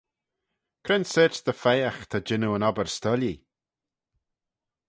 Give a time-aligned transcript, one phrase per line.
[0.83, 3.39] Cre'n sorçh dy pheiagh ta jannoo yn obbyr s'doillee?